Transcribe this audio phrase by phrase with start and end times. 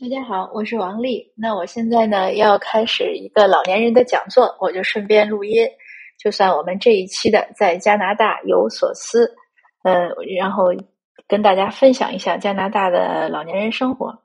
[0.00, 1.32] 大家好，我是王丽。
[1.34, 5.66] 那我现在呢要开始一个老年人的讲座，我就顺便录音，
[6.16, 9.28] 就算我们这一期的在加拿大有所思，
[9.82, 10.08] 呃，
[10.38, 10.66] 然后
[11.26, 14.16] 跟大家分享一下加拿大的老年人生活。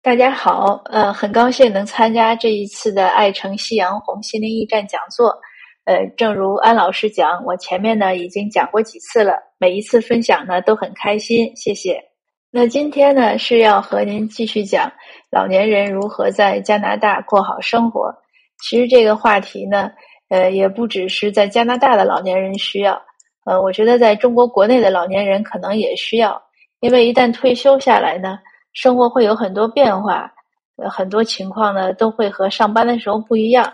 [0.00, 5.38] 大家好，呃，很高兴能参加这一次的爱城夕阳红心灵驿站讲座。
[5.84, 12.11] 呃，正如安老师讲，我前面呢已经讲过几次了，每一次分享呢都很开心，谢谢。
[12.54, 14.92] 那今天呢是要和您继续讲
[15.30, 18.14] 老年人如何在加拿大过好生活。
[18.60, 19.90] 其实这个话题呢，
[20.28, 23.02] 呃，也不只是在加拿大的老年人需要，
[23.46, 26.42] 呃，我觉得在中国国内的老年人可能也需要，
[26.80, 28.38] 因为一旦退休下来呢，
[28.74, 30.30] 生活会有很多变化，
[30.76, 33.72] 呃，很多情况呢都会和上班的时候不一样。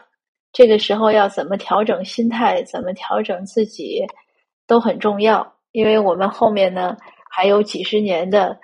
[0.52, 4.06] 这个时候要怎么调整心态，怎么调整自己，
[4.68, 5.54] 都很重要。
[5.72, 6.96] 因为我们后面呢
[7.28, 8.56] 还有几十年的。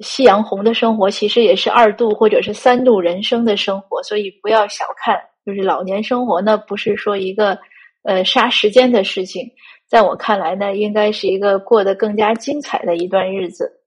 [0.00, 7.58] 夕阳红的生活其实也是二度或者是三度人生的生活，所以不要小看，就是老年生活呢，不是说一个
[8.02, 9.50] 呃杀时间的事情，
[9.88, 13.80] 在我看来呢，应该是一个过得更加精彩的一段日子。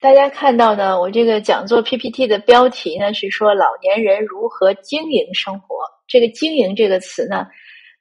[0.00, 7.46] 大家看到呢，我这个讲座 PPT 的标题呢是说老年人如何经营生活，这个“经营”这个词呢，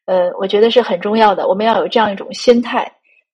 [0.05, 2.92] 呃，我觉得是很重要的，我们要有这样一种心态。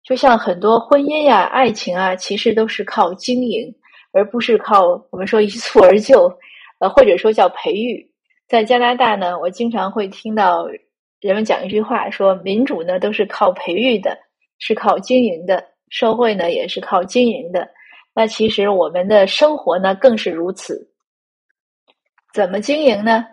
[0.09, 3.71] 就像很多婚姻呀、爱情啊，其实都是靠经营，
[4.11, 6.35] 而不是靠我们说一蹴而就，
[6.79, 8.11] 呃，或者说叫培育。
[8.47, 10.67] 在加拿大呢，我经常会听到
[11.21, 14.17] 人们讲一句话，说民主呢都是靠培育的，
[14.57, 17.69] 是靠经营的；社会呢也是靠经营的。
[18.15, 20.89] 那其实我们的生活呢更是如此。
[22.33, 23.23] 怎么经营呢？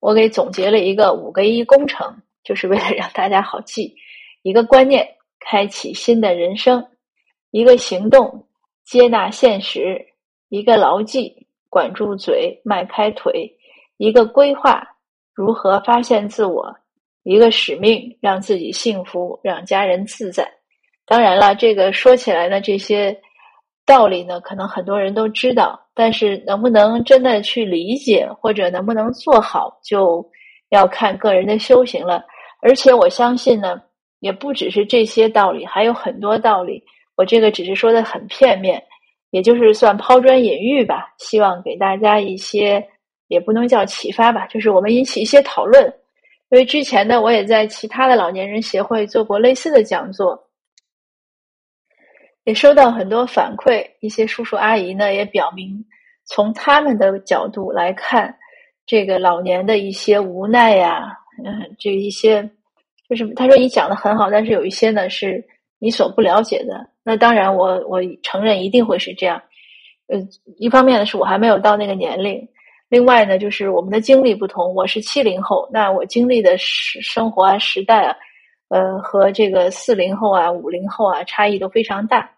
[0.00, 3.94] 我给总结了一个五个一工程，就是为了让大家好记
[4.42, 5.08] 一个观念。
[5.44, 6.84] 开启新的人生，
[7.50, 8.46] 一个行动，
[8.82, 9.80] 接纳现实；
[10.48, 13.32] 一个牢记，管住嘴，迈开腿；
[13.98, 14.82] 一个规划，
[15.34, 16.64] 如何发现自我；
[17.24, 20.50] 一个使命，让自己幸福，让家人自在。
[21.06, 23.20] 当然了，这个说起来呢，这些
[23.84, 30.26] 道理呢，可能很多人都知道，但是能不能真的去理解，或者能不能做好，就
[30.70, 32.24] 要看个人的修行了。
[32.62, 33.80] 而且我相信呢。
[34.24, 36.82] 也不只是这些道理，还有很多道理。
[37.14, 38.82] 我这个只是说的很片面，
[39.28, 41.12] 也就是算抛砖引玉吧。
[41.18, 42.88] 希望给大家一些，
[43.28, 45.92] 也不能叫启发吧，就是我们引起一些讨论。
[46.48, 50.48] 因为之前呢，我也在其他的老年人协会做过类似的讲座，
[52.44, 53.86] 也收到很多反馈。
[54.00, 55.84] 一些叔叔阿姨呢，也表明
[56.24, 58.38] 从他们的角度来看，
[58.86, 61.14] 这个老年的一些无奈呀，
[61.44, 62.50] 嗯，这一些。
[63.08, 65.44] 就是他说你讲的很好，但是有一些呢是
[65.78, 66.88] 你所不了解的。
[67.02, 69.42] 那当然，我我承认一定会是这样。
[70.06, 70.18] 呃，
[70.58, 72.48] 一方面呢是我还没有到那个年龄，
[72.88, 74.74] 另外呢就是我们的经历不同。
[74.74, 78.16] 我是七零后，那我经历的时生活啊、时代啊，
[78.68, 82.30] 呃，和这个四零后啊、五零后啊差异都非常大。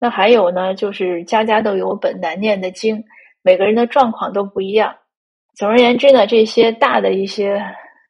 [0.00, 3.04] 那还有呢，就是家家都有本难念的经，
[3.42, 4.94] 每个人的状况都不一样。
[5.54, 7.62] 总而言之呢，这些大的一些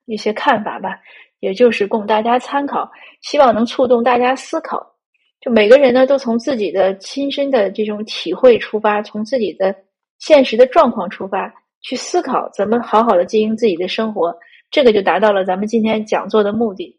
[0.06, 1.00] 一些看法吧。
[1.40, 2.90] 也就是供大家参考，
[3.22, 4.94] 希望能触动大家思考。
[5.40, 9.74] 就每个人呢，都从自己的亲身的这种体会出发，从自己的
[10.18, 14.36] 现实的状况出发，去思考怎么好好的经营自己的生活。
[14.70, 16.98] 这个就达到了咱们今天讲座的目的。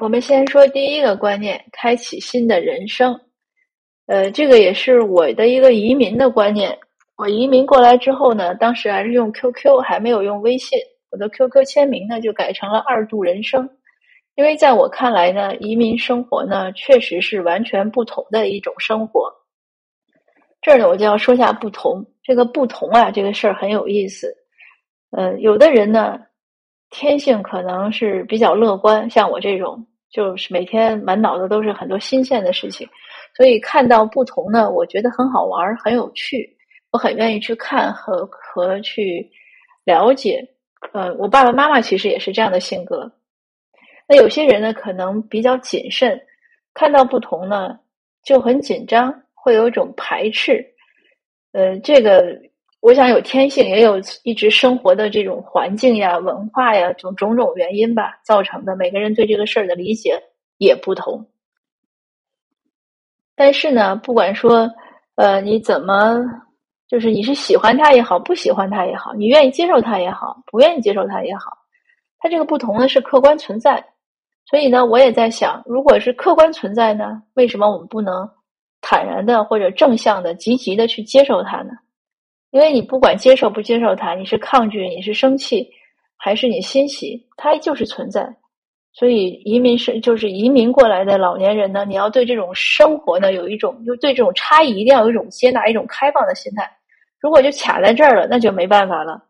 [0.00, 3.20] 我们先说第一个观念：开启新的人生。
[4.06, 6.76] 呃，这个也是我的一个移民的观念。
[7.16, 10.76] 我移民过来之后呢，当时还是用 QQ，还没有用微信。
[11.14, 13.70] 我的 QQ 签名呢，就改成了“二度人生”，
[14.34, 19.32] 因为在我看来呢，移民生活呢，确实是完全不同的一种生活。
[20.60, 22.04] 这儿呢，我就要说下不同。
[22.24, 24.34] 这个不同啊，这个事儿很有意思。
[25.12, 26.18] 呃，有的人呢，
[26.90, 32.88] 天性可能是比较乐观，像我这种，就是每天满脑子都是很多新鲜的事情，
[33.36, 36.56] 所以看到不同呢，我觉得很好玩，很有趣，
[36.90, 39.30] 我很愿意去看和和去
[39.84, 40.44] 了解。
[40.92, 43.10] 呃，我爸爸妈妈其实也是这样的性格。
[44.06, 46.20] 那有些人呢，可能比较谨慎，
[46.74, 47.78] 看到不同呢
[48.22, 50.64] 就很紧张，会有一种排斥。
[51.52, 52.38] 呃，这个
[52.80, 58.76] 我想有天性，也有一直生活的这种环境呀、文化呀，种种种原因吧造成的。
[58.76, 60.22] 每个人对这个事儿的理解
[60.58, 61.26] 也不同。
[63.34, 64.70] 但是呢，不管说
[65.16, 66.43] 呃你怎么。
[66.86, 71.58] 就是你是喜欢他也好，不喜欢他也好，你愿意接受他也好，不愿意接受他也好，
[72.18, 73.86] 他这个不同呢是客观存在。
[74.46, 78.28] 所以呢，我也在想，如果是客观存在呢，为什么我们不能
[78.82, 81.70] 坦然的或者正向的、积极的去接受它呢？
[82.50, 85.70] 因为你不管接受不接受它，你是抗拒，你是生气，
[86.18, 88.36] 还是你欣喜，它就是存在。
[88.94, 96.70] 所以移民是就是移民过来的老年人呢，你要对这种生活呢有一种，就对这种差异一定要有一种接纳、一种开放的心态。
[97.20, 99.20] 如果就卡在这儿了，那就没办法了。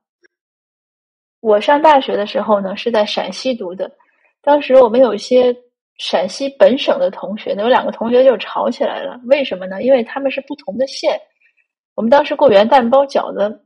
[1.40, 3.90] 我上大学的时候呢，是在陕西读的，
[4.42, 5.56] 当时我们有一些
[5.98, 9.18] 陕西本省的同学呢，有两个同学就吵起来了。
[9.24, 9.82] 为什么呢？
[9.82, 11.18] 因为他们是不同的县。
[11.94, 13.64] 我们当时过元旦包饺子，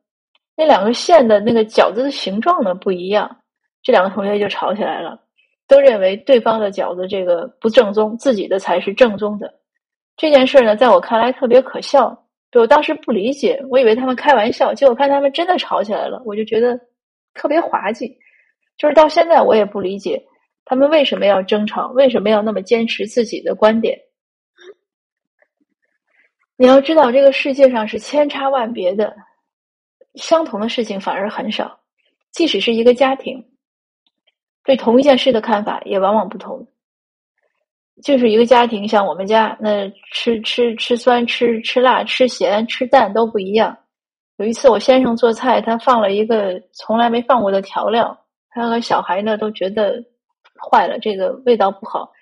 [0.55, 3.41] 那两个县的那个饺子的形状呢不一样，
[3.83, 5.19] 这两个同学就吵起来了。
[5.69, 9.55] 都认为对方的饺子这个不正宗，自己的才是正宗的。
[10.17, 12.25] 这件事呢，在我看来特别可笑。
[12.51, 16.81] 就我当时不理解，我以为他们开玩笑，结果看他们真的吵起来了，我就觉得
[17.35, 18.19] 特别滑稽。
[18.79, 20.25] 就是到现在我也不理解
[20.65, 23.99] 他们为什么要争吵，为什么要那么坚持自己的观点。
[26.57, 29.15] 你要知道，这个世界上是千差万别的，
[30.15, 31.81] 相同的事情反而很少。
[32.33, 33.48] 即使是一个家庭。
[34.69, 36.69] 对同一件事的看法也往往不同。
[38.03, 43.79] 就是一个家庭，像我们家，那吃吃吃酸、吃吃辣、吃咸、吃淡都不一样。
[44.37, 50.05] 有一次我先生做菜，他放了一个从来没放过的调料，他和小孩呢都觉得
[50.71, 52.13] 坏了，这个味道不好。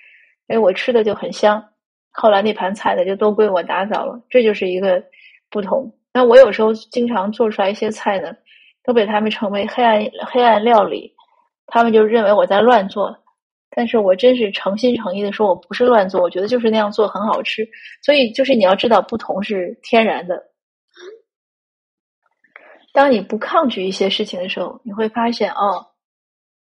[0.46, 1.70] 哎，我吃的就很香。
[2.12, 5.02] 后来那盘菜呢就都归我打扫了，这就是一个
[5.50, 5.92] 不同。
[6.14, 8.36] 那我有时候经常做出来一些菜呢，
[8.84, 11.15] 都被他们称为黑暗黑暗料理。
[11.66, 13.16] 他们就认为我在乱做，
[13.70, 17.68] 但是我真是诚心诚意的说，我不是乱做，我觉得就是那样做很好吃。
[18.02, 20.42] 所以，就是你要知道，不同是天然的。
[22.92, 25.86] 当你不抗拒一些事情的时候，你会发现，哦，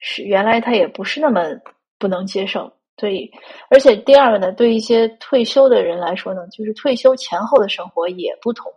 [0.01, 1.43] 是原来他也不是那么
[1.99, 2.73] 不能接受。
[2.97, 3.31] 所以，
[3.71, 8.73] 而且第二个呢，对一些退休的人来说呢，就是退休前后的生活也不同。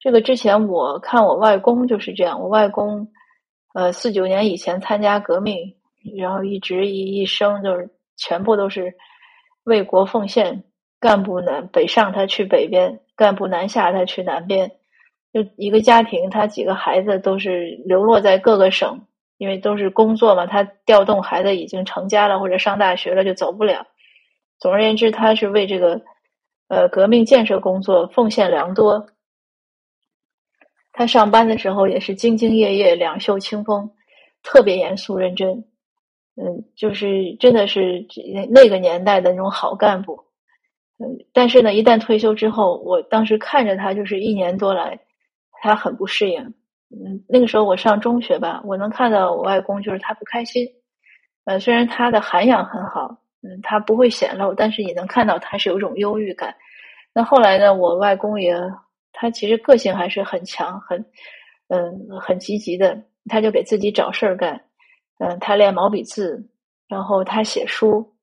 [0.00, 3.08] 这个之前我看我外公就是这样，我外公。
[3.74, 5.74] 呃，四九年以前参加革命，
[6.16, 8.94] 然后一直一一生就是全部都是
[9.64, 10.64] 为国奉献。
[11.00, 14.70] 干部南北上，他去北边；干部南下，他去南边。
[15.34, 19.02] 就一个家庭，他几个孩子都是流落在各个省，
[19.36, 20.46] 因为都是工作嘛。
[20.46, 23.86] 他调动孩子已经成家了或者上大学了，就走不了。
[24.58, 26.00] 总而言之，他是为这个
[26.68, 29.08] 呃革命建设工作奉献良多。
[30.96, 33.90] 他上班的时候也是兢兢业业、两袖清风，
[34.44, 35.64] 特别严肃认真。
[36.36, 38.06] 嗯，就是真的是
[38.48, 40.24] 那个年代的那种好干部。
[40.98, 45.00] 嗯，但是呢，一旦退休之后，我当时看着他，就是一年多来，
[45.60, 46.40] 他很不适应。
[46.90, 50.64] 嗯，那个时候我上中学吧，我能看到我外公就是他不开心。
[51.44, 56.54] 呃，虽然他的涵养很好，嗯，他不会显露，但是也能看到他是有种忧郁感。
[57.12, 58.54] 那后来呢，我外公也。
[59.16, 61.02] 他其实个性还是很强，很，
[61.68, 63.00] 嗯，很积极的。
[63.26, 64.60] 他就给自己找事儿干，
[65.18, 66.50] 嗯，他练毛笔字，
[66.88, 68.14] 然后他写书，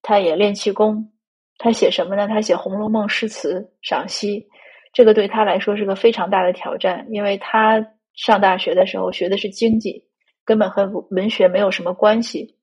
[0.00, 1.12] 他也练气功。
[1.58, 2.26] 他写什么呢？
[2.26, 4.48] 他写《红楼梦》诗词赏析。
[4.94, 7.84] 这个对他来说是个非常大的挑战，因为他
[8.14, 10.04] 上大学的时候学的是经济，
[10.44, 12.56] 根本和文学没有什么关系。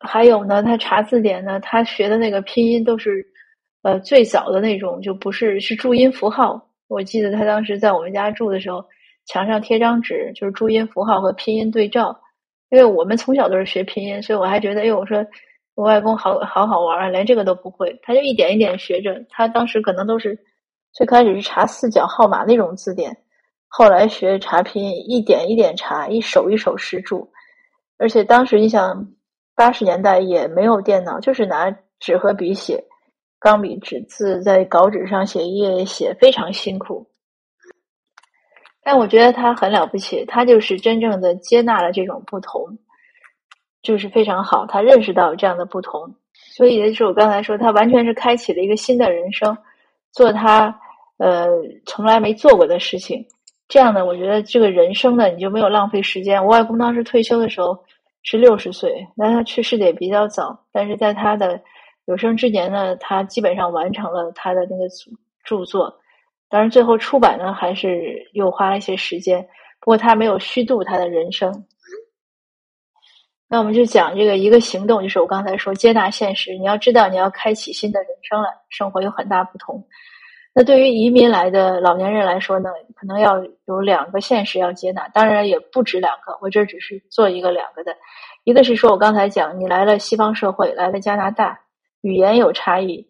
[0.00, 3.31] 还有呢，他查字典呢，他学的那个拼音都是。
[3.82, 6.68] 呃，最早的那种就不是是注音符号。
[6.88, 8.84] 我记得他当时在我们家住的时候，
[9.26, 12.18] 墙上贴张纸，就是注音符号和拼音对照。
[12.70, 15.26] 因为我们从小都是学拼音，所以我还觉得，哎，我说
[15.74, 17.98] 我外公好好好玩啊，连这个都不会。
[18.02, 19.22] 他就一点一点学着。
[19.28, 20.38] 他当时可能都是
[20.92, 23.16] 最开始是查四角号码那种字典，
[23.68, 27.30] 后来学查拼音，一点一点查，一手一手识注。
[27.98, 29.08] 而且当时你想，
[29.54, 32.84] 八十年代也没有电脑，就是拿纸和笔写。
[33.42, 37.08] 钢笔纸字在稿纸上写一页写非常辛苦，
[38.84, 42.78] 但我觉得他很了不起，他就是真正的接纳了这种不同，
[43.82, 44.64] 就是非常好。
[44.66, 46.14] 他认识到这样的不同，
[46.54, 49.58] 所以就是我刚才说，他完全是开启了一个新的人生，
[50.12, 50.78] 做他
[51.18, 51.48] 呃
[51.84, 53.26] 从来没做过的事情。
[53.66, 56.44] 这样呢，我觉得这个人生呢，你就没有浪费时间。
[56.44, 57.82] 我外公当时退休的时候
[58.22, 61.60] 是六十岁，那他去世的也比较早，但是在他的。
[62.06, 64.88] 有生之年呢，他基本上完成了他的那个
[65.44, 66.00] 著作，
[66.48, 69.40] 当然最后出版呢，还是又花了一些时间。
[69.80, 71.66] 不过他没有虚度他的人生。
[73.48, 76.56] 那我们就讲这个一个行动，就是我刚才说接纳现实。
[76.56, 79.86] 你要知道，你要开启新的人生了，生活有很大不同。
[80.54, 86.38] 那对于移民来的老年人来说呢，可能要有两个现实要接纳，当然也不止两个。
[86.40, 87.96] 我这只是做一个两个的，
[88.44, 91.58] 一个是说我刚才讲，你来了西方社会，来了加拿大。
[92.02, 93.04] 语言有差异，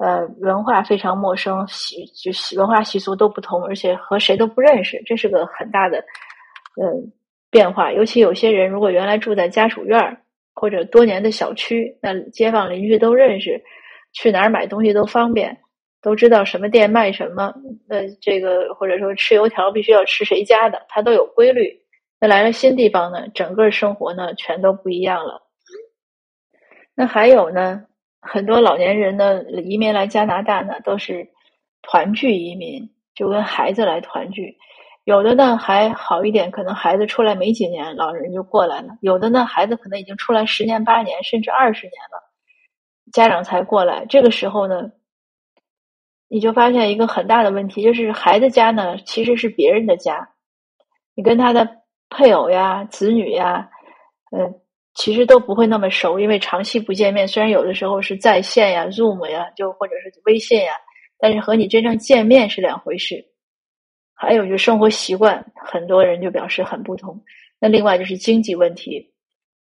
[0.00, 5.98] 呃，文化非常陌生，习就习文化习俗都不同，而且和谁都不认识，这是个很大的
[6.76, 6.92] 呃
[7.50, 7.92] 变化。
[7.92, 10.22] 尤其有些人如果原来住在家属院
[10.54, 13.62] 或者多年的小区，那街坊邻居都认识，
[14.12, 15.58] 去哪儿买东西都方便，
[16.02, 17.54] 都知道什么店卖什么。
[17.88, 21.80] 那这个或者说吃油条必须要吃谁家的，它都有规律。
[22.18, 25.42] 那来了新地方呢，整个生活呢全都不一样了。
[26.94, 27.84] 那还有呢，
[28.22, 31.28] 很多老年人呢移民来加拿大呢，都是
[31.82, 34.58] 团聚移民，就跟孩子来团聚。
[35.04, 42.30] 有的呢还好一点，可能孩子出来没几年，老人就过来了；有的呢，孩子可能已经出来十年、八年，甚至二十年了，
[43.10, 44.04] 家长才过来。
[44.06, 44.92] 这个时候呢，
[46.28, 50.28] 你就发现一个很大的问题，就是孩子家呢其实是别人的家，
[51.14, 51.78] 你跟他的
[52.10, 53.70] 配偶呀、子女呀，
[54.30, 54.60] 嗯。
[54.94, 57.26] 其实都不会那么熟，因为长期不见面。
[57.26, 60.72] 虽然有的时候是在线呀、Zoom 呀，就或者是微信呀，
[61.18, 63.24] 但是和你真正见面是两回事。
[64.14, 67.22] 还有就是生活习惯，很多人就表示很不同。
[67.60, 69.12] 那另外就是经济问题，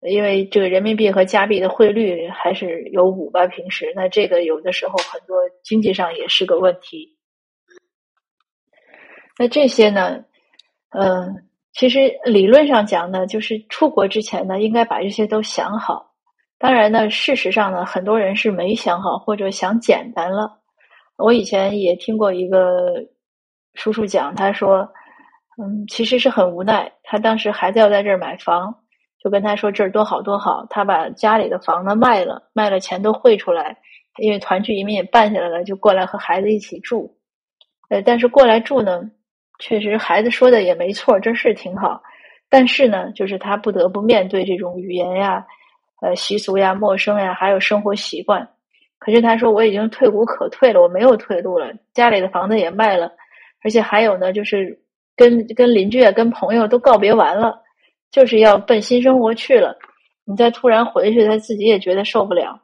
[0.00, 7.16] 因为这个人民币和加币的汇率还是有五吧，平时那这个有的时候很多经济上也是个问题。
[9.38, 10.24] 那这些呢，
[10.90, 11.48] 嗯。
[11.72, 16.12] 其实理论上讲呢，就是出国之前呢，应该把这些都想好。
[16.58, 20.58] 当然呢，事实上呢，很多人是没想好或者想简单了。
[21.16, 23.04] 我以前也听过一个
[23.74, 24.92] 叔叔讲，他说
[25.60, 26.92] ：“嗯，其实是很无奈。
[27.02, 28.74] 他当时孩子要在这儿买房，
[29.22, 30.66] 就跟他说这儿多好多好。
[30.68, 33.78] 他把家里的房子卖了，卖了钱都汇出来，
[34.18, 37.16] 因为团聚移民也办下来了，就过来和孩子一起住。
[37.88, 39.10] 呃，但是过来住呢。”
[39.58, 42.02] 确实，孩子说的也没错，这是挺好。
[42.48, 45.46] 但是呢，就是他不得不面对这种语言呀、
[46.00, 48.48] 呃习俗呀、陌生呀，还有生活习惯。
[48.98, 53.12] 可是他说我已经退无可退了，我没有退路了，家里的房子也卖了，
[53.62, 54.80] 而且还有呢，就是
[55.16, 57.62] 跟跟邻居啊、跟朋友都告别完了，
[58.10, 59.78] 就是要奔新生活去了。
[60.24, 62.60] 你再突然回去，他自己也觉得受不了。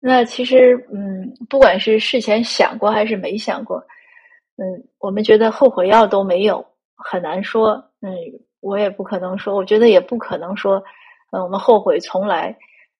[0.00, 3.84] 那其实，嗯，不管是事前想过还是没想过。
[4.56, 6.64] 嗯，我们觉得后悔药都没有，
[6.96, 7.72] 很难说。
[8.00, 8.14] 嗯，
[8.60, 10.82] 我也不可能说，我觉得也不可能说，
[11.32, 12.56] 嗯，我们后悔从来。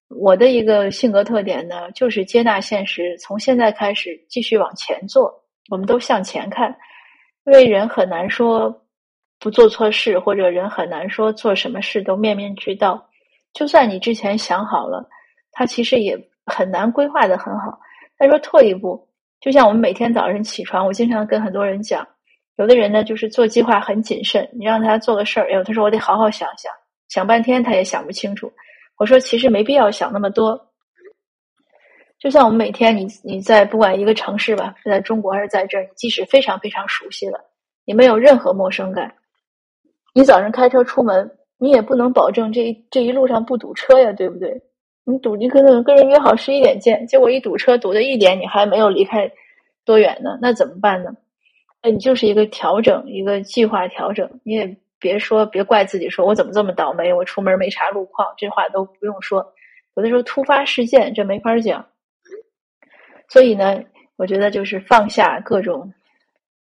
[0.08, 5.42] 我的一个性格特点呢，就是接纳现实，从现在开始继续往前做。
[5.70, 6.76] 我们都向前看，
[7.46, 8.82] 因为人很难说
[9.38, 13.08] 不做错事，或者人很难说做什么事都面面俱到。
[13.52, 15.08] 就算你之前想好了，
[15.52, 17.78] 他其实也很难规划的很好。
[18.18, 19.08] 他说退一步。
[19.44, 22.08] 就像我们每天早晨起床，我经常跟很多人讲，
[22.56, 26.72] 有的人呢就是做计划很谨慎，你让他做个事儿，哎呦，他说我得好好想想，
[27.10, 28.50] 想半天他也想不清楚。
[28.96, 30.58] 我说其实没必要想那么多。
[32.18, 37.38] 就像我们每天，你你在不管一个城市吧，是在中国还是在这儿，即使非常非常熟悉了，
[37.84, 39.14] 你没有任何陌生感。
[40.14, 44.58] 你早上开车出门，你也不能保证这一这一路上不堵车呀，对不对？
[45.04, 49.30] 你堵，你可能跟人约好十一点见，结果一堵车堵到一点，你还没有离开
[49.84, 50.38] 多远呢？
[50.40, 51.14] 那怎么办呢？
[51.82, 54.40] 那你就是一个调整，一个计划调整。
[54.42, 59.52] 你也别说，别怪自己，说我怎么这么倒霉，我出门没查路况，这话都不用说。
[59.94, 61.86] 有的时候突发事件，这没法讲。
[63.28, 63.82] 所以呢，
[64.16, 65.92] 我觉得就是放下各种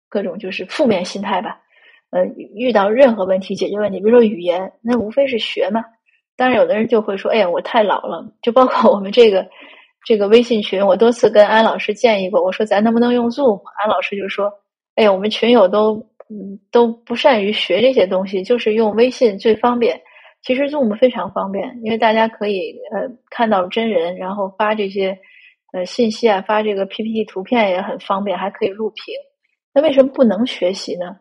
[0.09, 1.59] 各种就是负面心态吧。
[2.11, 5.83] 呃，遇到任何问题，解决问题，比如说语言，那无非是学嘛。
[6.37, 9.45] 当然，有的人就会说：“哎呀，我太老了。”就包括我们这个
[10.05, 13.59] 这个微信群，我多次跟安老师建议过，我说咱能不能用 Zoom？
[13.79, 14.53] 安老师就说
[14.95, 15.95] ：“哎呀，我们群友都
[16.29, 19.99] 嗯都不善于学这些东西，就是用微信最方便。
[20.43, 25.17] 其实 Zoom 非常方便，因为大家可以呃看到真人，然后发这些
[25.73, 29.15] 呃信息啊，发这个 PPT 图片也很方便，还可以录屏。
[29.73, 31.17] 那为什么不能学习呢？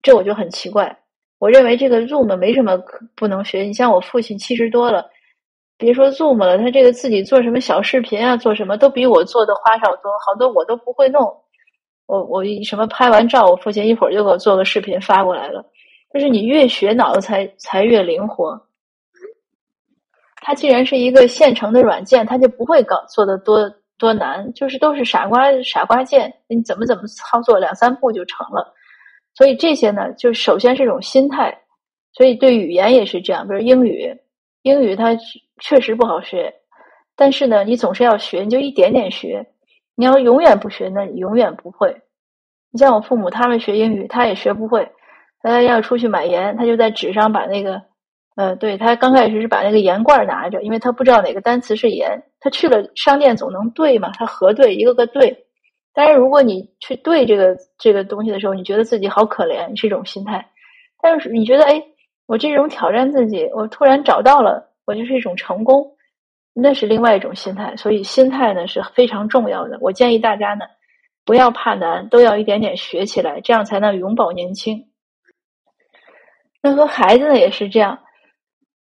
[0.00, 0.96] 这我就很奇怪。”
[1.42, 3.62] 我认为这个 Zoom 没什么可不能学。
[3.62, 5.10] 你像我父亲七十多了，
[5.76, 11.20] 别说 Zoom 了，他这个自己做什么小视频啊，做什么都比我做的花哨多，好多我都不会弄。
[12.06, 15.64] 我我什么拍完照，我父亲一会儿就给我做个视频发过来了。
[16.14, 18.68] 就是你越学脑子才才越灵活。
[20.36, 23.68] 它既然是一个现成的软件，它就不会搞做的多
[23.98, 28.72] 多难，就是都是傻瓜傻瓜键，你怎么怎么操作，两三步就成了。
[29.34, 31.58] 所以这些呢，就首先是一种心态。
[32.14, 34.14] 所以对语言也是这样，比如英语，
[34.62, 35.16] 英语它
[35.60, 36.52] 确实不好学，
[37.16, 39.46] 但是呢，你总是要学，你就一点点学。
[39.94, 42.02] 你要永远不学，那你永远不会。
[42.70, 44.90] 你像我父母，他们学英语，他也学不会。
[45.42, 47.80] 他要出去买盐，他就在纸上把那个
[48.36, 52.22] 呃，对他刚开始是把那个盐罐拿着，因为他不知道哪个单词是盐。
[52.40, 55.46] 他去了商店总能对嘛，他核对一个个对。
[55.94, 60.50] 但是如果你去对这个这个东西的时候，你觉得自己好可怜，是一种心态。
[61.00, 61.82] 但是你觉得，哎，
[62.26, 65.96] 我这种挑战自己，我突然找到了，我就是一种成功，
[66.54, 67.76] 那是另外一种心态。
[67.76, 69.76] 所以心态呢是非常重要的。
[69.80, 70.64] 我建议大家呢，
[71.24, 74.86] 不要怕难，都要一点点学起来，这样才能永葆年轻。
[76.62, 77.98] 那和孩子呢也是这样。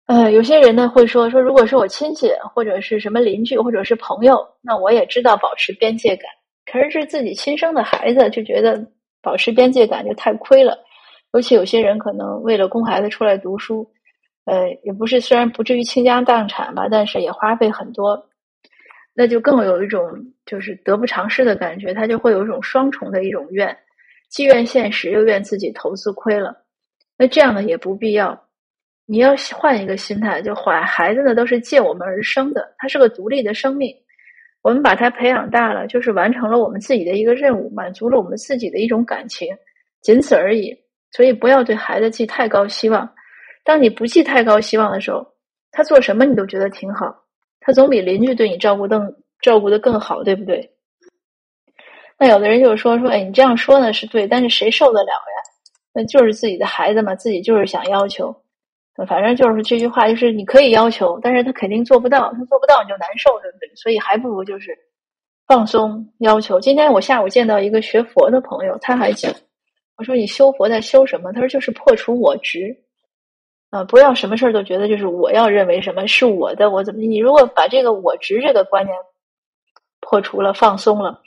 [0.06, 6.26] 呃，有些人呢会说说，如果是我亲戚或者是什么邻居或者是朋友，那我也知道保持边界感。
[6.72, 8.88] 可是是自己亲生的孩子，就觉得
[9.22, 10.78] 保持边界感就太亏了。
[11.34, 13.90] 尤其有些人可能为了供孩子出来读书，
[14.46, 18.30] 呃，也不是虽然不至于倾家荡产吧，但是也花费很多，
[19.14, 20.02] 那就更有一种
[20.46, 21.94] 就是得不偿失的感觉。
[21.94, 23.78] 他就会有一种双重的一种怨，
[24.30, 26.56] 既怨现实，又怨自己投资亏了。
[27.18, 28.48] 那这样呢也不必要。
[29.06, 33.96] 你要换一个心态，就怀孩子呢都是借我们而生的，他是个独立的生命，
[34.62, 39.48] 我们把他培养大了，就是完成了我们自己的一个任务，满足了我们自己的一种感情，
[40.02, 40.78] 仅此而已。
[41.12, 43.10] 所以不要对孩子寄太高希望。
[43.64, 45.28] 当你不寄太高希望的时候，
[45.72, 47.24] 他做什么你都觉得挺好，
[47.60, 50.72] 他总比邻居对你照顾更照顾的更好，对不对？
[52.18, 55.42] 那有的人就说说，哎，你这样说呢是对，但是谁受得了呀？
[55.94, 58.44] 那就是自己的孩子嘛，自己就是想要求。
[59.08, 63.70] 反正就是这句话，就是你可以要求，但是他肯定做不到，他做不到你就难受，对不对？
[63.76, 64.78] 所以还不如就是
[65.48, 66.60] 放松要求。
[66.60, 69.34] 今天我下午见到一个学佛的朋友，他还讲，
[69.98, 71.32] 我说你修佛在修什么？
[71.32, 72.76] 他说就是破除我执，
[73.70, 77.02] 啊，不要什么事儿都觉得就是我要认为什么是我的，我怎么？
[77.02, 78.96] 你如果把这个我执这个观念
[80.02, 81.22] 破除了，放松了，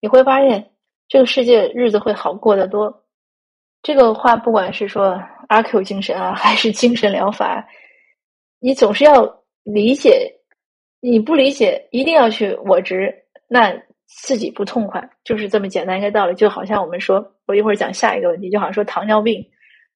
[0.00, 0.70] 你会发现
[1.08, 3.01] 这个世界日子会好过得多。
[3.82, 5.20] 这个话不管是说。
[5.48, 7.68] 阿 Q 精神啊，还是精神疗法？
[8.58, 9.22] 你总是要
[9.64, 10.32] 理解，
[10.98, 13.14] 你不理解，一定要去我执，
[13.48, 13.70] 那
[14.06, 16.34] 自己不痛快，就是这么简单一个道理。
[16.36, 19.44] 就好像我们说，我一会儿讲下一个问题，就好像说糖尿病，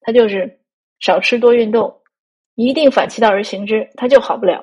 [0.03, 0.61] 它就是
[1.01, 2.03] 少吃多运动，
[2.55, 4.63] 一定反其道而行之，它就好不了。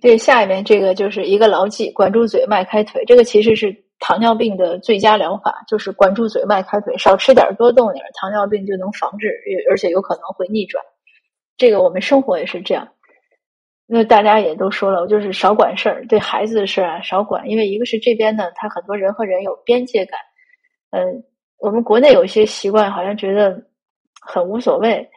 [0.00, 3.04] 对，下面这个就是一个牢记：管住嘴，迈开腿。
[3.04, 3.84] 这个其实是。
[4.04, 9.28] 糖尿病的最佳疗法就是管住嘴、迈开腿，少吃点多动点糖尿病就能防治，
[9.70, 10.84] 而且有可能会逆转。
[11.56, 12.88] 这个我们生活也是这样。
[13.86, 20.18] 那大家也都说了，就是少管事儿，对孩子的事儿啊少管，因为一个是这边呢，他很多人和人有边界感。
[20.90, 21.22] 嗯，
[21.58, 23.56] 我们国内有一些习惯，好像觉得
[24.20, 25.08] 很无所谓。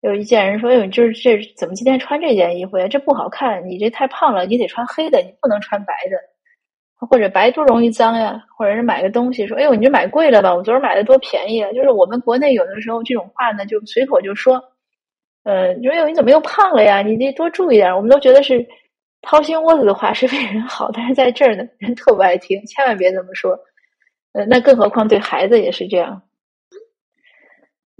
[0.00, 2.86] 有一件人说：“哎呦，就是这怎么今天穿这件衣服呀？
[2.86, 6.16] 这不好看，你这太胖了，你得穿黑的，你不能穿白的。”
[6.98, 10.54] 或者白多容易脏呀，或者是买个东西说：“哎呦，你这买贵了吧？
[10.54, 14.62] 我昨儿买的多便宜啊！”就是我们国内有的时候这种话呢，就随口就说，
[15.44, 17.02] 呃，你说：“哎呦，你怎么又胖了呀？
[17.02, 18.66] 你得多注意点。”我们都觉得是
[19.22, 23.58] 掏心窝子的话，是为人好，但是在这儿呢，人特不爱听，千万别这么说。
[24.32, 26.22] 呃，那更何况对孩子也是这样，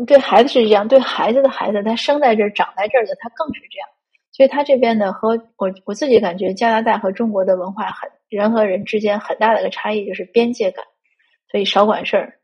[0.07, 3.89] 对孩子是这样，对孩子的孩子，他生在这儿、长在这儿的，他更是这样。
[4.33, 10.85] 所以他这边呢，和我我自己感觉，加拿大和中国的文化很人和人之间很大的一个差异就是边界感，
[11.51, 12.39] 所以少管事儿。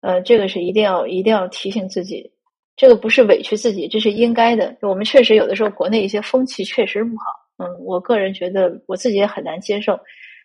[0.00, 2.32] 呃，这个是一定要一定要提醒自己，
[2.76, 4.76] 这个不是委屈自己，这是应该的。
[4.82, 7.24] 我们确实有的时候国内一些风气确实不好，
[7.64, 9.98] 嗯，我个人觉得我自己也很难接受。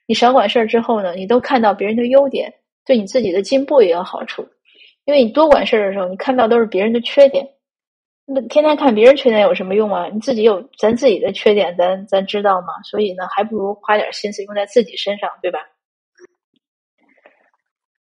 [0.08, 2.54] 你少管事儿之后呢，你都看到别人的优点，
[2.86, 4.46] 对你自己的进步也有好处。
[5.06, 7.48] 因为你多管事儿的时候，你看到都是别人的缺点。
[8.28, 10.08] 那天天看别人缺点有什么用啊？
[10.12, 12.68] 你自己有咱自己的缺点，咱咱知道吗？
[12.84, 15.60] 所以呢，还不如花点心思用在自己身上，对吧？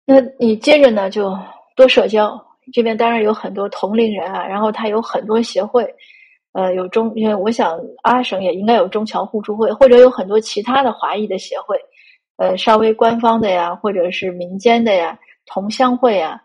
[0.05, 1.39] 那你接着呢，就
[1.77, 2.45] 多社交。
[2.73, 5.95] 这边当然有很多同龄人啊，然后他有很多协会，
[6.53, 11.81] 呃，有中，因为我想阿省也应该有中侨互助会，或者有很多其他的华裔的协会，
[12.37, 16.43] 呃，稍微官方的呀，或者是民间的呀，同乡会呀，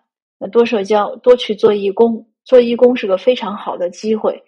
[0.52, 2.28] 多社交，多去做义工。
[2.46, 4.44] 做义工是个非常好的机会，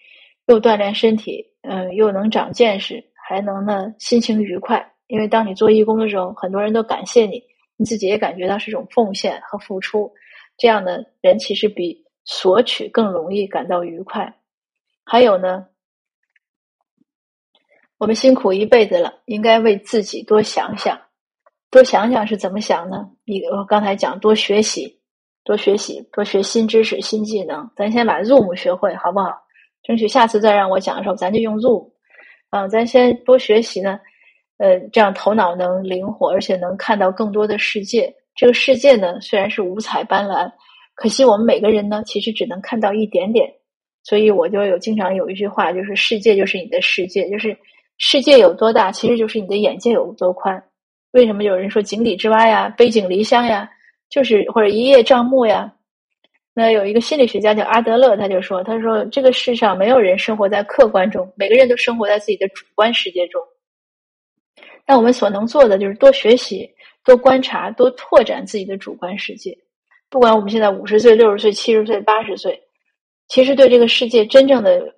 [0.45, 4.93] 又锻炼身体，嗯，又能长见识，还能呢心情愉快。
[5.07, 7.43] 因为当你做义工的时候，很多人都感谢你，
[7.75, 10.13] 你自己也感觉到是一种奉献和付出。
[10.57, 14.35] 这样的人其实比索取更容易感到愉快。
[15.03, 15.67] 还有呢，
[17.97, 20.99] 我们辛苦一辈子了，应该为自己多想想，
[21.71, 23.09] 多想想是怎么想呢？
[23.25, 24.96] 你我刚才讲多学习。
[25.47, 27.71] 多学习，多学新知识、新技能。
[27.73, 29.31] 咱先把 Zoom 学会，好不好？
[29.81, 31.89] 争取下次再让我讲的时候，咱就用 Zoom。
[32.49, 33.97] 啊，咱先多学习呢，
[34.57, 38.13] 呃，这样头脑能灵活，而且能看到更多的世界。
[38.35, 40.51] 这个世界呢，虽然是五彩斑斓，
[40.95, 43.49] 可惜我们每个人呢，其实只能看到一点点。
[44.03, 47.57] 所以我就有经常有一句话，就是世界就是你的世界，就是
[47.97, 50.61] 世界有多大，其实就是你的眼界有多宽。
[51.11, 53.69] 为什么有人说井底之蛙呀，背井离乡呀，
[54.09, 55.73] 就是或者一叶障目呀？
[56.53, 63.41] 那有一个心理学家叫阿德勒，他就说：“他说这个世上没有人生活在客观中，每个人都生活在自己的主观世界中。
[64.85, 66.67] 那我们所能做的就是多学习、
[67.03, 69.57] 多观察、多拓展自己的主观世界。
[70.09, 72.63] 不管我们现在五十岁、六十岁、七十岁、八十岁。”
[73.29, 74.95] 其实对这个世界真正的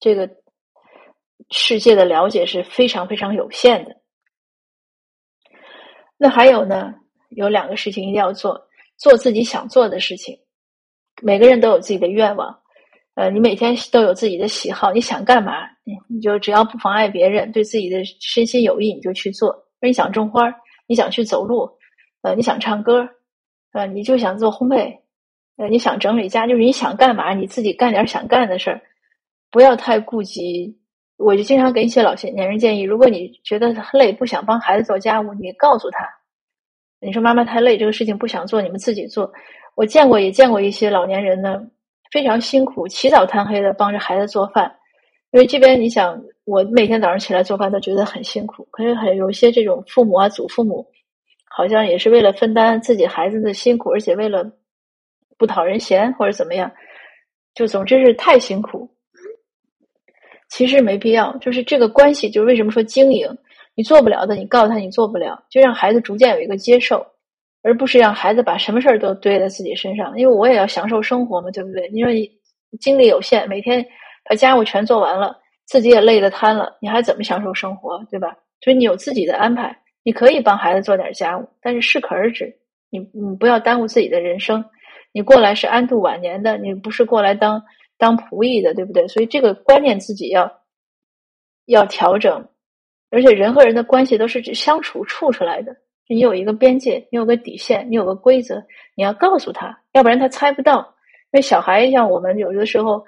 [0.00, 0.30] 这个
[1.50, 3.94] 世界的了解是非常非常有限的。
[6.16, 6.94] 那还有呢，
[7.28, 10.38] 有两个事情一定要做：做自己想做的事情。
[11.22, 12.58] 每个人都有自己的愿望，
[13.14, 15.52] 呃，你每天都有自己的喜好，你想干嘛，
[16.08, 19.64] 你就只要不妨碍别人，对自己的身心有益，你就去做。
[19.80, 20.52] 你想种花，
[20.86, 21.68] 你想去走路，
[22.22, 23.08] 呃，你想唱歌，
[23.72, 24.98] 呃，你就想做烘焙。
[25.56, 28.80] 呃，你想整理家，就是你想干嘛，你自己干点想干的事儿，
[29.50, 30.78] 不要太顾及。
[31.16, 36.08] 我就经常给一些老些年人建议：如果你觉得累，不想帮孩子做家务，你告诉他，
[37.00, 39.32] 你说妈妈太累，这个事情不想做，你们自己做。
[39.74, 41.60] 我见过，也见过一些老年人呢，
[42.10, 44.76] 非常辛苦，起早贪黑的帮着孩子做饭。
[45.30, 50.86] 因为这边你想，我每天早上起来做饭都觉得很辛苦，可是很有些这种父母啊、祖父母，
[51.48, 54.50] 好像也是为了分担自己孩子的辛苦，而且为了。
[55.40, 56.68] 不讨人嫌或者怎么样，
[57.54, 58.90] 就总之是太辛苦。
[60.48, 63.38] 其实没必要，就是这个关系，就是为什么说经营，
[63.78, 67.06] 你做不了的，你告诉他你做不了，就让孩子逐渐有一个接受，
[67.62, 70.18] 而不是让孩子把什么事儿都堆在自己身上。
[70.18, 71.88] 因为我也要享受生活嘛，对不对？
[71.90, 72.28] 你说你
[72.80, 73.86] 精力有限，每天
[74.28, 78.36] 把家务全做完了，自己也累得瘫了，你还怎么享受生活，对吧？
[78.62, 82.52] 所以你有自己的安排，你可以帮孩子做点家务，但是适可而止，
[82.90, 84.64] 你你不要耽误自己的人生。
[85.12, 87.62] 你过来是安度晚年的，你不是过来当
[87.96, 89.06] 当仆役的，对不对？
[89.06, 90.52] 所以这个观念自己要
[91.66, 92.48] 要调整，
[93.10, 95.76] 而且人和人的关系都是相处处出来的。
[96.06, 98.62] 你有一个边界，你有个底线，你有个规则，
[98.94, 100.94] 你要告诉他，要不然他猜不到。
[101.30, 103.04] 因为小孩像我们有的时候，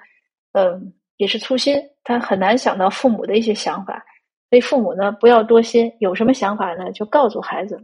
[0.51, 4.05] 嗯，也是粗心，他很难想到父母的一些想法。
[4.49, 7.83] 所以父母呢，不要多心，有什么想法呢，就告诉孩子。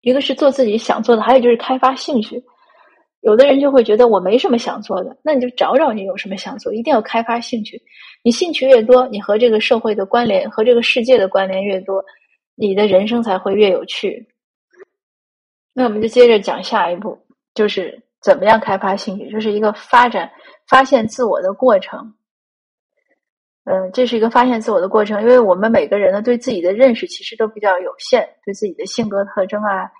[0.00, 2.42] 一个是做自己想做的，还有就是开发兴趣。
[3.26, 7.82] 有的人就会觉得我没什么想做的，那你就找找你有什么想做，一定要开发兴趣。
[8.22, 12.04] 你兴趣越多，你和这个社会的关联和这个世界的关联越多，
[12.54, 14.28] 你的人生才会越有趣。
[15.72, 17.18] 那我们就接着讲下一步，
[17.52, 20.30] 就是怎么样开发兴趣，就是一个发展、
[20.68, 22.14] 发现自我的过程。
[23.64, 29.90] 嗯，这是一个发现自我的过程，因为我们每个人呢，对自己的认识其实都比较有限，对自己的性格特征啊，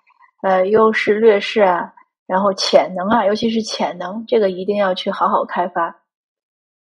[0.43, 1.93] 呃，优势劣势啊，
[2.27, 5.97] 然后潜能啊，尤其是潜能，这个一定要去好好开发。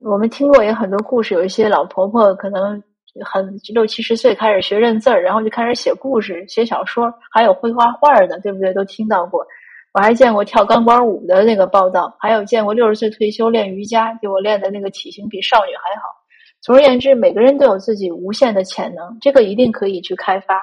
[0.01, 2.83] 我们听过也很多故事，有一些老婆婆可能
[3.25, 8.73] 很六七十岁开始学认字儿，然后就开始写故事、写小说，还有会画画的，对不对？
[8.75, 9.47] 都听到过。
[9.93, 16.09] 我还见过跳钢管舞的那个报道，还有见过六十岁退休练瑜伽，结果练的那个体型比少女还好。
[16.61, 20.61] 总而言之，每个人都有自己无限的潜能，这个一定可以去开发。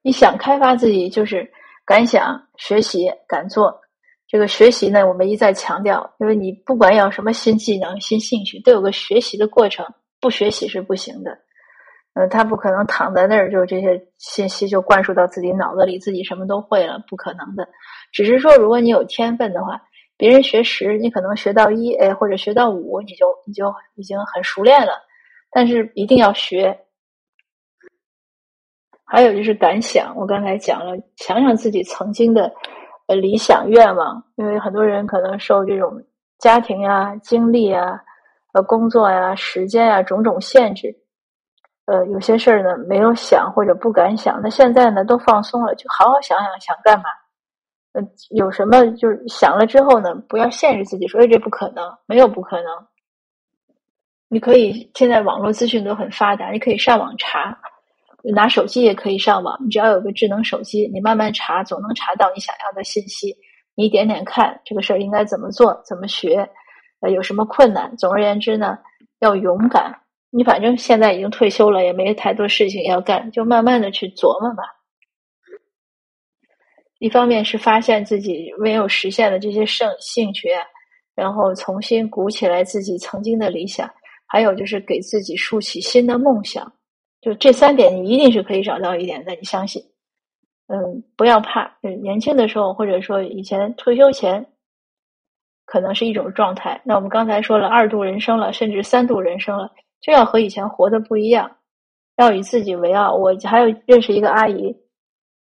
[0.00, 1.50] 你想开发自己，就是
[1.86, 3.80] 敢想、学习、敢做。
[4.28, 9.86] 这个学习呢，我们一再强调，因为你不管要什么新技能、新兴趣，都有个学习的过程，
[10.20, 11.38] 不学习是不行的。
[12.14, 17.68] 嗯，他不可能躺在那儿就这些信息就灌输到自己脑子里，自己什么都会了，不可能的。
[18.12, 19.80] 只是说，如果你有天分的话。
[20.18, 24.92] 别人学十，你可能学到一，哎，或者学到五，你就你就已经很熟练了。
[25.50, 26.85] 但是一定要学。
[29.06, 32.52] 还有就是敢想，我刚才讲了，想想自己曾经的
[33.06, 36.02] 呃理想愿望，因为很多人可能受这种
[36.38, 38.00] 家庭呀、经历啊、
[38.52, 40.94] 呃工作呀、时间呀种种限制，
[41.86, 44.40] 呃有些事儿呢没有想或者不敢想。
[44.42, 47.04] 那现在呢都放松了，就好好想想想干嘛。
[48.30, 50.14] 有什么就是想了之后呢？
[50.28, 52.66] 不要限制自己，说哎这不可能，没有不可能。
[54.28, 57.56] 你可以现在网络资讯都很发达，你可以上网查，
[58.32, 59.56] 拿手机也可以上网。
[59.62, 63.36] 你只要有个智能手机，你慢慢查，总能查到你想要的信息。
[63.74, 66.48] 你一点点看这个事儿应该怎么做，怎么学，
[67.00, 67.96] 呃，有什么困难？
[67.96, 68.78] 总而言之呢，
[69.20, 70.00] 要勇敢。
[70.30, 74.62] 你反正现在已经退休了，也没太多事情要干，就慢慢的去琢磨吧。
[76.98, 80.48] 一方面是发现自己没有实现的这些兴兴趣，
[81.14, 83.86] 然后重新鼓起来自己曾经的理想；
[84.26, 86.72] 还有就是给自己竖起新的梦想。
[87.20, 89.32] 就这三点，你一定是可以找到一点的。
[89.34, 89.82] 你相信？
[90.68, 91.76] 嗯，不要怕。
[91.82, 94.46] 就年轻的时候，或者说以前退休前，
[95.64, 96.80] 可能是一种状态。
[96.84, 101.50] 那我们刚才说了，二度人生了，甚至三度人生了，就要和以前活的不一样，
[102.16, 103.14] 要以自己为傲。
[103.14, 104.76] 我还有认识一个阿姨，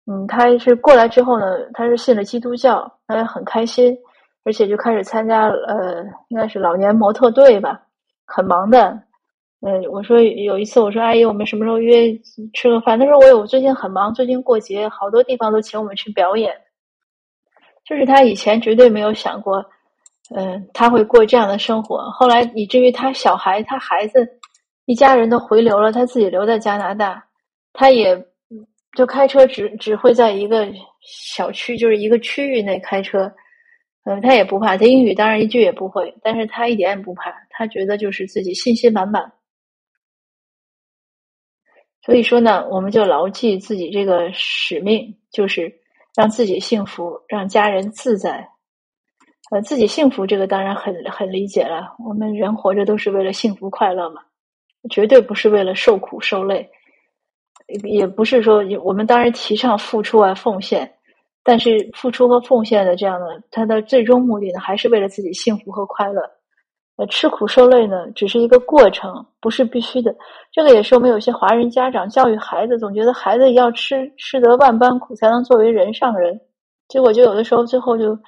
[0.06, 3.96] 嗯，她是过来之后呢，她是信了基督教，她也很开心，
[4.44, 7.82] 而且就开始参加呃，应该是老年模特队吧，
[8.26, 9.02] 很忙的。
[9.66, 12.14] 嗯，我说有一次，我说阿姨，我们什么时候约
[12.52, 12.98] 吃个饭？
[12.98, 16.54] 她说我有，最近很忙，最近过节，好多地方都请我们去表演。
[17.86, 19.64] 就是他以前绝对没有想过，
[20.34, 22.10] 嗯，他会过这样的生活。
[22.10, 24.26] 后来以至于他小孩、他孩子
[24.84, 27.24] 一家人都回流了，他自己留在加拿大，
[27.72, 28.22] 他也
[28.94, 30.68] 就开车只只会在一个
[31.00, 33.32] 小区，就是一个区域内开车。
[34.04, 39.32] 嗯，他也不怕，他英语当然一句也不会，但是他一点也不怕，他觉得就是自己信心满满。
[42.04, 45.72] 所以说呢，我们就牢记自己这个使命，就是
[46.14, 48.50] 让自己幸福，让家人自在。
[49.50, 54.22] 呃，自己幸福这个当然很很理解了，我们人活着都是为了幸福快乐嘛，
[54.90, 56.70] 绝对不是为了受苦受累，
[57.82, 60.90] 也不是说我们当然提倡付出啊奉献。
[61.42, 66.22] 但是付出和奉献的这样的，他的最终目的呢，还是为了自己幸福和快乐。
[66.96, 70.14] 呃，吃苦受累呢，只是一个过程，不是必须的。
[70.52, 76.40] 这个也是我们有些华人家长教育孩子，总觉得孩子要吃吃得万般苦，才能作为人上人。
[76.88, 78.18] 结果就有的时候最后就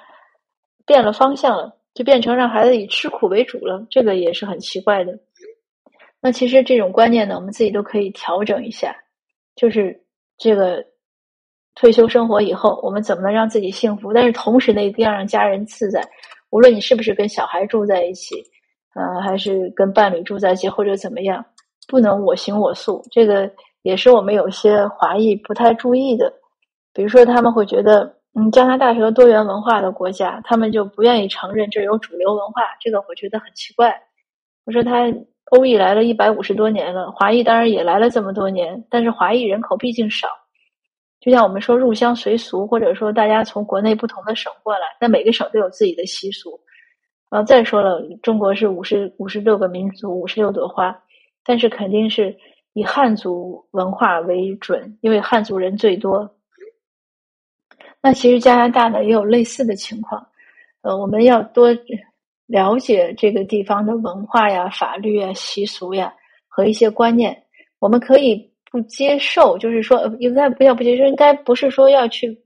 [0.85, 3.85] 变了方向了，就变成让孩子以吃苦为主了。
[3.89, 5.17] 这个也是很奇怪的。
[6.21, 8.95] 那其实这种观念呢，我们自己都可以调整一下，
[9.55, 10.03] 就是
[10.37, 10.83] 这个。
[11.79, 14.11] 退休生活以后，我们怎么能让自己幸福？
[14.11, 16.01] 但是同时呢，一定要让家人自在。
[16.49, 18.43] 无论你是不是跟小孩住在一起，
[18.97, 21.45] 呃，还是跟伴侣住在一起，或者怎么样，
[21.87, 23.05] 不能我行我素。
[23.11, 23.47] 这个
[23.83, 26.33] 也是我们有些华裔不太注意的。
[26.93, 32.63] 比如说，他们会觉得，嗯，加拿大是个多元文化的国家，他们就不愿意承认这有主流文化。
[32.81, 33.95] 这个我觉得很奇怪。
[34.65, 35.05] 我说他
[35.51, 40.27] 欧裔来了一百五十多年了，华裔当然也来了这么多年，但是华裔人口毕竟少。
[41.19, 46.59] 就像我们说入乡随俗，或者说大家从国内不同的省过来，那每个省都有自己的习俗。
[47.29, 50.97] 然后，再说了，中国是五十五十六个民族，五十六朵花，
[51.43, 52.35] 但是肯定是
[52.73, 56.29] 以汉族文化为准，因为汉族人最多。
[58.01, 60.27] 那其实加拿大呢也有类似的情况，
[60.81, 61.69] 呃，我们要多
[62.45, 66.13] 了解这个地方的文化呀、法律啊、习俗呀
[66.47, 67.43] 和一些观念，
[67.79, 68.51] 我们可以。
[68.69, 72.37] 不接受，就是说，应该不要不接受，应该不是说要去，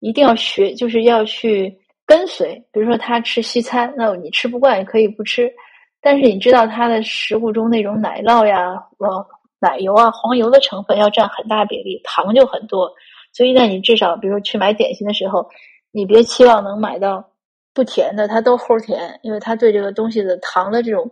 [0.00, 2.54] 一定要学，就是要去跟随。
[2.72, 5.52] 比如说，他吃西餐，那你吃不惯也可以不吃，
[6.00, 9.26] 但是你知道他的食物中那种奶酪呀、呃
[9.58, 12.92] 奶油啊、黄油的成分要占很大比例，糖就很多。
[13.32, 15.48] 所以呢，你至少，比如说去买点心的时候，
[15.92, 17.32] 你别期望能买到
[17.74, 21.10] 不甜的，它都齁甜，因为它对这个东西的糖的这种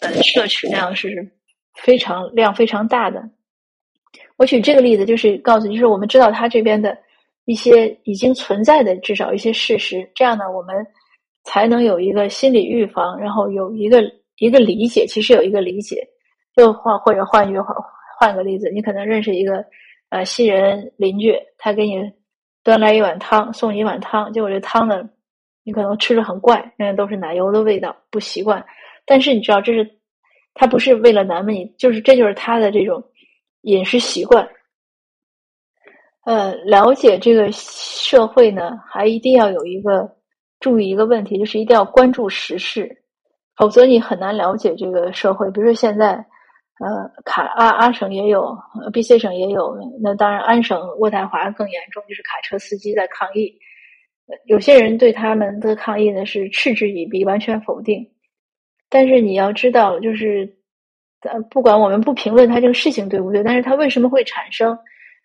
[0.00, 1.32] 呃摄取量是
[1.74, 3.22] 非常量非常大的。
[4.36, 6.96] 我举这个例子，就是告诉你，就是我们知道他这边的
[7.44, 10.86] 一些已经存在的至少一些事实，这样呢，我们
[11.44, 14.02] 才能有一个心理预防，然后有一个
[14.38, 15.06] 一个理解。
[15.06, 16.06] 其实有一个理解，
[16.56, 17.74] 就换或者换一句话，
[18.18, 19.64] 换个例子，你可能认识一个
[20.10, 21.96] 呃新人邻居，他给你
[22.62, 25.08] 端来一碗汤，送你一碗汤，结果这汤呢，
[25.64, 28.64] 你可能吃着很怪，因为都是奶油的味道，不习惯。
[29.04, 29.98] 但是你知道，这是
[30.54, 33.02] 他不是为了难为你，就是这就是他的这种。
[33.64, 34.44] 饮食习惯，
[36.24, 40.16] 呃，了解这个社会呢，还一定要有一个
[40.60, 43.02] 注意一个问题，就是一定要关注时事，
[43.56, 45.50] 否则你很难了解这个社会。
[45.50, 46.12] 比如说现在，
[46.78, 48.56] 呃，卡阿阿省也有
[48.92, 53.58] ，B C 省也有，那当然安省渥太华更严重，就是卡车司机在抗议，
[54.46, 58.10] 有些人对他们的抗议呢是嗤之以鼻，完全否定。
[58.88, 60.58] 但是你要知道，就是。
[61.24, 64.76] 呃，不管我们不评论他这个事情对不对，但是他为什么会产生？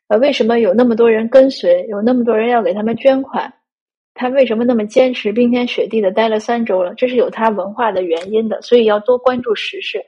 [0.08, 3.54] 呃，为什么有那么多人跟随，有那么多人要给他们捐款？
[4.14, 6.94] 他为什么那么坚持，冰天雪地的待了三周了？
[6.96, 10.04] 这是有他文化的原因的，所以要多关注时事，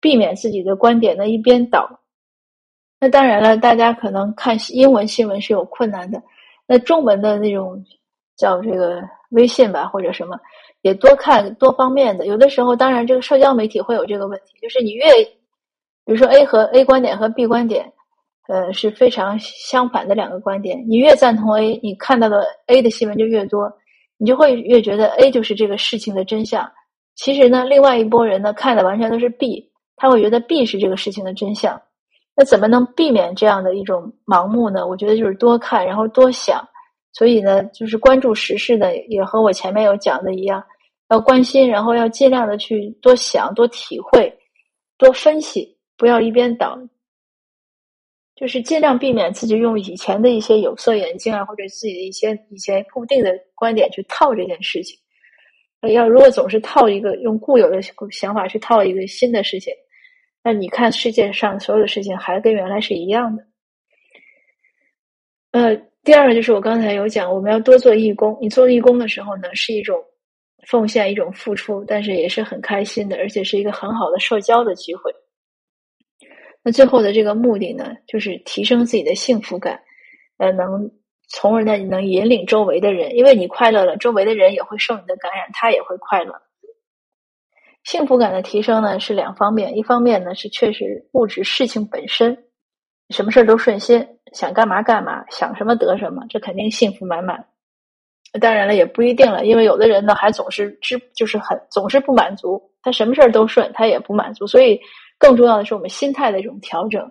[0.00, 2.00] 避免自己的观点呢一边倒。
[3.00, 6.22] 那当然了，大家可能看英文新闻是有困难的，
[6.66, 7.84] 那中文的那种
[8.36, 10.38] 叫这个微信吧，或者什么。
[10.82, 15.06] 也多看多方面的，有的时候当然这个社交媒体会有这个问题，就是你越，
[16.04, 17.93] 比如说 A 和 A 观点和 B 观点，
[18.48, 23.72] 呃是非常相反的两个观点，你越赞同 A，你看到的 A 的新闻就越多，
[24.18, 26.70] 你就会越觉得 A 就是这个事情的真相。
[27.14, 31.80] 其实呢，另外一拨人呢看的完全都是 B，他会觉得 B 是这个事情的真相。
[32.36, 34.86] 那怎么能避免这样的一种盲目呢？
[34.86, 36.66] 我觉得就是多看，然后多想。
[37.12, 40.64] 所以呢，就是关注时事呢，也和我前面有讲的一样。
[41.10, 44.36] 要关心，然后要尽量的去多想、多体会、
[44.98, 46.76] 多分析，不要一边倒。
[48.36, 54.98] 就是尽量避免自己用以前的一些有色眼镜啊，或者自己的一些以前固定的观点去套这件事情。
[55.92, 59.72] 要如果总是套一个用固有的想法去套一个新的事情，
[60.42, 63.44] 那你看世界上所有的事情还跟原来是一样的。
[65.52, 68.36] 呃，第二个就是我刚才有讲，我们要多做义工。
[68.40, 70.02] 你做义工的时候呢，是一种
[70.66, 75.12] 奉献，一种付出，但是也是很开心的，而且是一个很好的社交的机会。
[76.66, 79.82] 那最后的这个目的呢，就是提升自己的幸福感，
[80.38, 80.90] 呃，能
[81.28, 86.40] 从而呢能引领周围的人，因为你快乐了，周围的人也会受你的感染，他也会快乐。
[87.82, 92.46] 幸福感的提升呢是两方面，一方面呢是确实物质事情本身，
[93.10, 97.44] 什么事儿都顺心，想干嘛干嘛，想什么得什么，这肯定幸福满满。
[98.40, 104.80] 当然了，也不一定了，因为有的人呢还总是知就是很总是不满足，他什么事儿都顺，他也不满足，所以。
[105.18, 107.10] 更重要的是，我们心态的一种调整，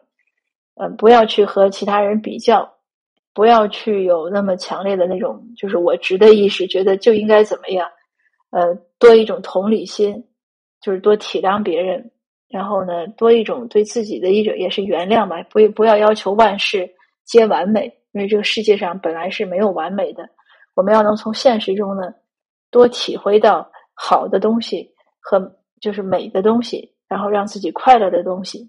[0.76, 2.74] 嗯，不要去和其他人比较，
[3.34, 7.90] 不要去有那么强烈的那种就是我值的意识，觉得就应该怎么样，
[8.52, 10.24] 呃，多一种同理心，
[10.82, 12.12] 就是多体谅别人，
[12.50, 16.88] 然后呢，多一种对自己的一种也是原谅吧，不不要要求万事
[17.26, 20.30] 皆完美，因为这个世界上本来是没有完美的，
[20.76, 22.14] 我们要能从现实中呢，
[22.70, 26.93] 多体会到好的东西和就是美的东西。
[27.14, 28.68] 然后让自己快乐的东西，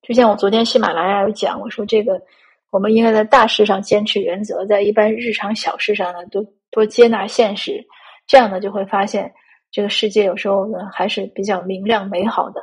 [0.00, 2.22] 就像我昨天喜马拉雅有讲，我说这个
[2.70, 7.84] 我们应该在大事上坚持原则，在一般日常小事上呢，多多接纳现实，
[8.28, 9.34] 这样呢就会发现
[9.72, 12.62] 这个世界有时候呢还是比较明亮美好的。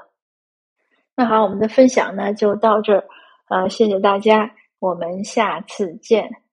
[1.13, 3.03] 那好，我们的分享呢就到这儿，
[3.49, 6.46] 呃，谢谢大家，我们下次见。